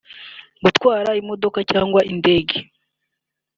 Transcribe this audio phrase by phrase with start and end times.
[0.63, 2.57] gutwara imodoka cyangwa indege